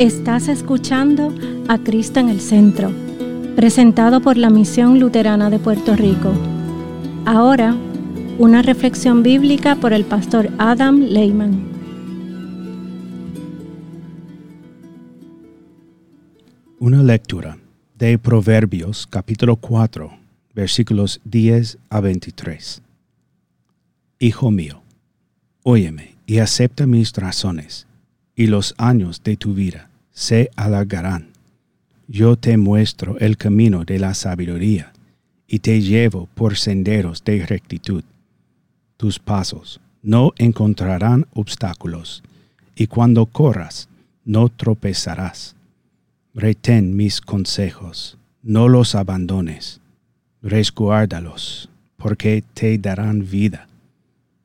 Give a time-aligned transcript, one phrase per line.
[0.00, 1.30] Estás escuchando
[1.68, 2.90] a Cristo en el Centro,
[3.54, 6.32] presentado por la Misión Luterana de Puerto Rico.
[7.26, 7.76] Ahora,
[8.38, 11.68] una reflexión bíblica por el pastor Adam Lehman.
[16.78, 17.58] Una lectura
[17.98, 20.10] de Proverbios capítulo 4,
[20.54, 22.80] versículos 10 a 23.
[24.18, 24.80] Hijo mío,
[25.62, 27.86] óyeme y acepta mis razones,
[28.34, 29.89] y los años de tu vida
[30.20, 31.28] se alargarán.
[32.06, 34.92] Yo te muestro el camino de la sabiduría,
[35.46, 38.04] y te llevo por senderos de rectitud.
[38.98, 42.22] Tus pasos no encontrarán obstáculos,
[42.76, 43.88] y cuando corras
[44.26, 45.56] no tropezarás.
[46.34, 49.80] Retén mis consejos, no los abandones,
[50.42, 53.70] resguárdalos, porque te darán vida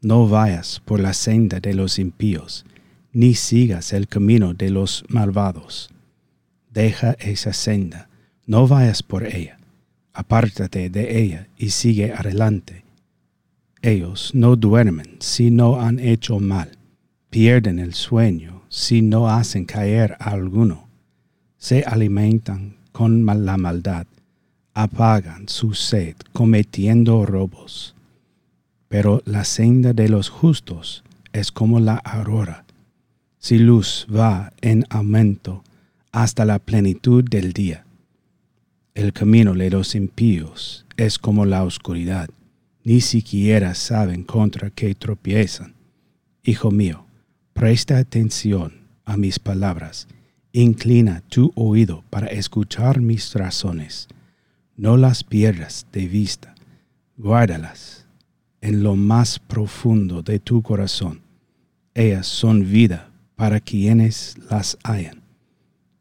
[0.00, 2.64] no vayas por la senda de los impíos,
[3.12, 5.90] ni sigas el camino de los malvados.
[6.72, 8.08] Deja esa senda,
[8.46, 9.58] no vayas por ella,
[10.12, 12.84] apártate de ella y sigue adelante.
[13.82, 16.76] Ellos no duermen si no han hecho mal,
[17.30, 20.88] pierden el sueño si no hacen caer a alguno,
[21.56, 24.06] se alimentan con la maldad,
[24.74, 27.94] apagan su sed cometiendo robos
[28.88, 32.64] pero la senda de los justos es como la aurora.
[33.40, 35.62] Si luz va en aumento
[36.10, 37.86] hasta la plenitud del día.
[38.94, 42.28] El camino de los impíos es como la oscuridad,
[42.82, 45.74] ni siquiera saben contra qué tropiezan.
[46.42, 47.06] Hijo mío,
[47.52, 50.08] presta atención a mis palabras,
[50.52, 54.08] inclina tu oído para escuchar mis razones.
[54.76, 56.56] No las pierdas de vista,
[57.16, 58.06] guárdalas
[58.60, 61.20] en lo más profundo de tu corazón.
[61.94, 63.07] Ellas son vida
[63.38, 65.22] para quienes las hayan.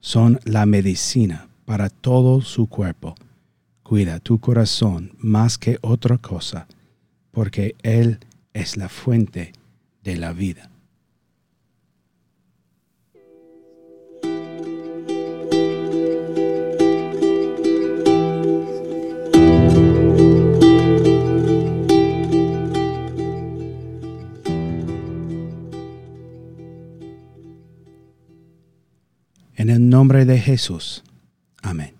[0.00, 3.16] Son la medicina para todo su cuerpo.
[3.82, 6.66] Cuida tu corazón más que otra cosa,
[7.30, 8.18] porque Él
[8.54, 9.52] es la fuente
[10.02, 10.70] de la vida.
[29.90, 31.04] Nombre de Jesús.
[31.62, 31.94] Amén.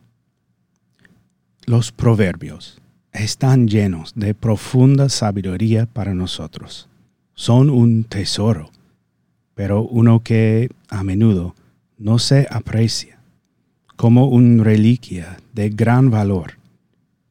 [1.66, 2.81] Los proverbios
[3.12, 6.88] están llenos de profunda sabiduría para nosotros.
[7.34, 8.71] Son un tesoro,
[9.54, 11.54] pero uno que a menudo
[11.98, 13.19] no se aprecia,
[13.97, 16.54] como una reliquia de gran valor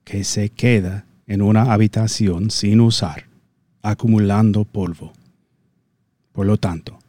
[0.04, 3.26] que se queda en una habitación sin usar,
[3.82, 5.14] acumulando polvo.
[6.32, 7.00] Por lo tanto,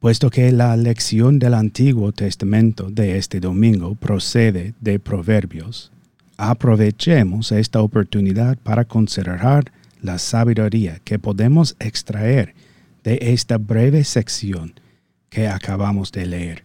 [0.00, 5.92] Puesto que la lección del Antiguo Testamento de este domingo procede de Proverbios,
[6.38, 12.54] aprovechemos esta oportunidad para considerar la sabiduría que podemos extraer
[13.04, 14.72] de esta breve sección
[15.28, 16.64] que acabamos de leer.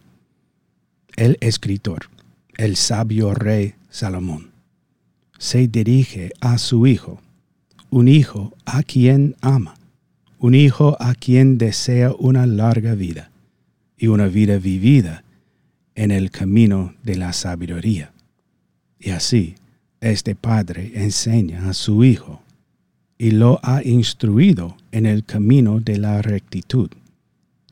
[1.14, 2.08] El escritor,
[2.56, 4.50] el sabio rey Salomón,
[5.36, 7.20] se dirige a su hijo,
[7.90, 9.75] un hijo a quien ama
[10.46, 13.32] un hijo a quien desea una larga vida
[13.98, 15.24] y una vida vivida
[15.96, 18.12] en el camino de la sabiduría.
[19.00, 19.56] Y así,
[20.00, 22.42] este padre enseña a su hijo
[23.18, 26.90] y lo ha instruido en el camino de la rectitud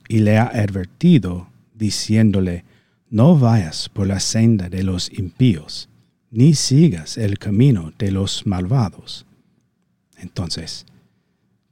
[0.09, 2.65] y le ha advertido diciéndole,
[3.09, 5.89] no vayas por la senda de los impíos,
[6.33, 9.27] ni sigas el camino de los malvados.
[10.19, 10.87] Entonces,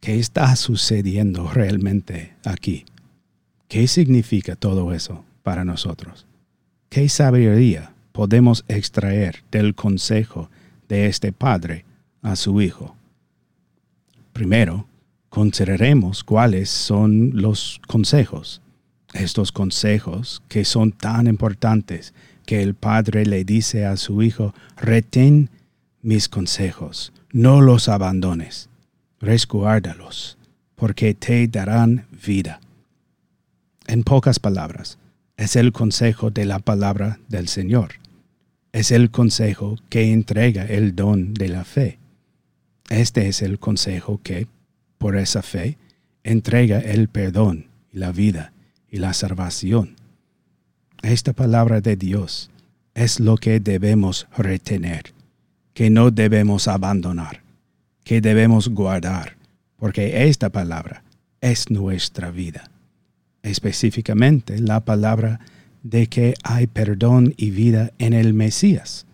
[0.03, 2.87] ¿Qué está sucediendo realmente aquí?
[3.69, 6.27] ¿Qué significa todo eso para nosotros?
[6.89, 10.51] ¿Qué sabiduría podemos extraer del consejo
[10.89, 11.85] de este padre
[12.21, 12.97] a su hijo?
[14.33, 14.89] Primero,
[15.29, 18.61] consideremos cuáles son los consejos.
[19.15, 22.13] Estos consejos que son tan importantes
[22.45, 25.49] que el padre le dice a su hijo, retén
[26.03, 28.69] mis consejos, no los abandones
[29.23, 30.37] resguárdalos,
[30.75, 32.61] porque te darán vida.
[33.87, 34.99] En pocas palabras,
[35.37, 37.93] es el consejo de la palabra del Señor.
[38.73, 41.99] Es el consejo que entrega el don de la fe.
[42.91, 44.49] Este es el consejo que,
[44.99, 45.79] por esa fe,
[46.25, 48.53] entrega el perdón y la vida
[48.91, 49.95] y la salvación.
[51.03, 52.51] Esta palabra de Dios
[52.95, 55.15] es lo que debemos retener,
[55.75, 57.42] que no debemos abandonar
[58.05, 59.37] que debemos guardar,
[59.77, 61.03] porque esta palabra
[61.41, 62.71] es nuestra vida.
[63.43, 65.41] Específicamente la palabra
[65.83, 69.07] de que hay perdón y vida en el Mesías,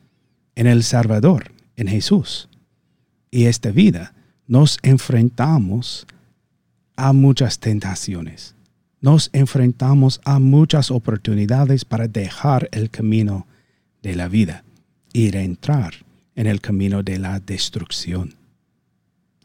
[0.54, 2.48] en el Salvador, en Jesús.
[3.30, 4.14] Y esta vida
[4.46, 6.06] nos enfrentamos
[6.96, 8.54] a muchas tentaciones.
[9.00, 13.46] Nos enfrentamos a muchas oportunidades para dejar el camino
[14.02, 14.64] de la vida
[15.12, 15.94] y entrar
[16.34, 18.34] en el camino de la destrucción.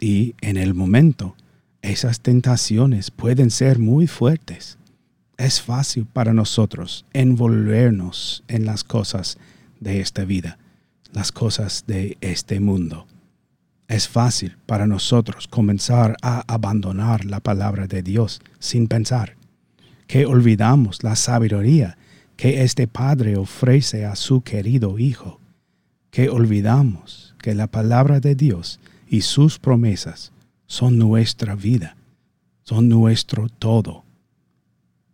[0.04, 1.34] Y en el momento,
[1.82, 4.78] esas tentaciones pueden ser muy fuertes.
[5.38, 9.38] Es fácil para nosotros envolvernos en las cosas
[9.80, 10.58] de esta vida,
[11.14, 13.08] las cosas de este mundo.
[13.88, 19.38] Es fácil para nosotros comenzar a abandonar la palabra de Dios sin pensar,
[20.08, 21.98] que olvidamos la sabiduría
[22.36, 25.40] que este Padre ofrece a su querido Hijo
[26.14, 28.80] que olvidamos que la palabra de Dios
[29.14, 30.32] y sus promesas
[30.66, 31.96] son nuestra vida,
[32.64, 34.04] son nuestro todo.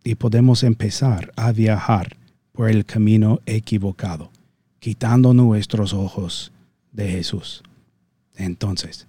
[0.02, 2.16] Y podemos empezar a viajar
[2.52, 4.30] por el camino equivocado,
[4.78, 6.50] quitando nuestros ojos
[6.92, 7.62] de Jesús.
[8.36, 9.06] Entonces,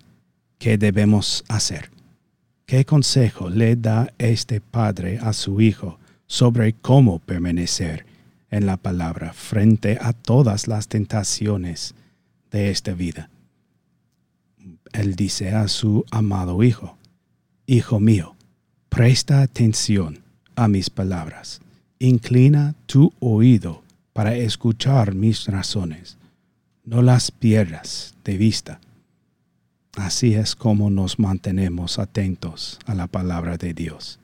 [0.57, 1.89] ¿qué debemos hacer?
[2.65, 8.05] ¿Qué consejo le da este padre a su hijo sobre cómo permanecer
[8.49, 11.95] en la palabra frente a todas las tentaciones
[12.51, 13.30] de esta vida.
[14.93, 16.97] Él dice a su amado Hijo,
[17.65, 18.35] Hijo mío,
[18.89, 20.19] presta atención
[20.55, 21.61] a mis palabras,
[21.99, 23.83] inclina tu oído
[24.13, 26.17] para escuchar mis razones,
[26.83, 28.79] no las pierdas de vista.
[29.95, 34.19] Así es como nos mantenemos atentos a la palabra de Dios.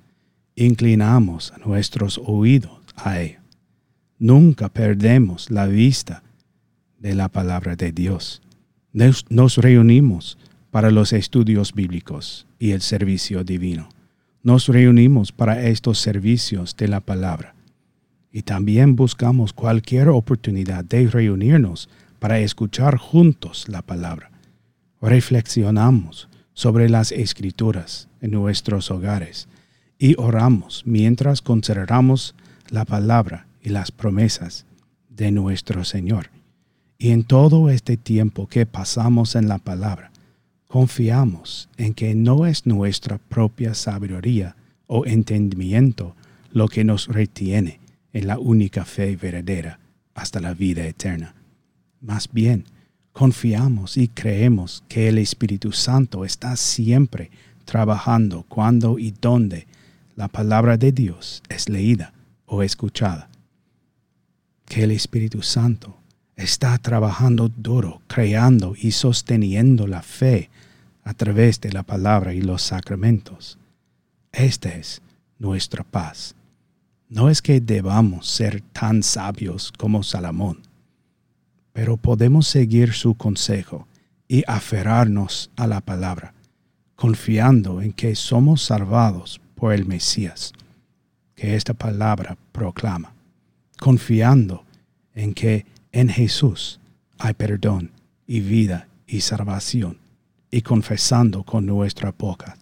[0.55, 3.41] Inclinamos nuestros oídos a ella
[4.19, 6.23] Nunca perdemos la vista
[6.99, 8.41] de la palabra de Dios.
[8.91, 10.39] Nos, reunimos
[10.71, 13.89] para los estudios bíblicos y el servicio divino.
[14.43, 17.55] Nos reunimos para estos servicios de la palabra.
[18.31, 24.31] Y también buscamos cualquier oportunidad de reunirnos para escuchar juntos la palabra.
[25.01, 29.47] Reflexionamos sobre las escrituras en nuestros hogares
[29.99, 32.35] y oramos mientras consideramos
[32.69, 34.65] la palabra y las promesas
[35.09, 36.29] de nuestro Señor.
[36.97, 40.11] Y en todo este tiempo que pasamos en la palabra,
[40.67, 44.55] confiamos en que no es nuestra propia sabiduría
[44.87, 46.15] o entendimiento
[46.51, 47.79] lo que nos retiene
[48.13, 49.79] en la única fe verdadera
[50.13, 51.35] hasta la vida eterna.
[52.01, 52.65] Más bien,
[53.11, 57.31] confiamos y creemos que el Espíritu Santo está siempre
[57.65, 59.67] trabajando cuando y donde
[60.15, 62.13] la palabra de Dios es leída
[62.45, 63.29] o escuchada
[64.65, 65.97] que el Espíritu Santo
[66.37, 70.49] está trabajando duro, creando y sosteniendo la fe
[71.03, 73.57] a través de la palabra y los sacramentos.
[74.31, 75.01] Esta es
[75.39, 76.35] nuestra paz.
[77.09, 80.61] No es que debamos ser tan sabios como Salomón,
[81.73, 83.85] pero podemos seguir su consejo
[84.29, 86.33] y aferrarnos a la palabra,
[86.95, 90.53] confiando en que somos salvados por el Mesías,
[91.35, 93.17] que esta palabra proclama
[93.77, 94.63] confiando
[95.13, 95.65] en que
[95.97, 96.79] en Jesús
[97.17, 97.89] hay perdón
[98.27, 99.97] y vida y salvación,
[100.51, 102.55] y confesando con nuestra boca.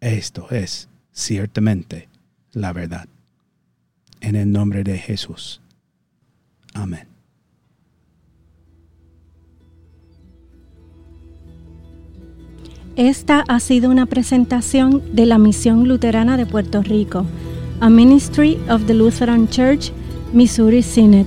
[0.00, 2.08] Esto es ciertamente
[2.52, 3.06] la verdad.
[4.22, 5.60] En el nombre de Jesús.
[6.72, 7.06] Amén.
[12.96, 17.26] Esta ha sido una presentación de la Misión Luterana de Puerto Rico
[17.80, 19.92] a Ministry of the Lutheran Church,
[20.32, 21.26] Missouri Synod.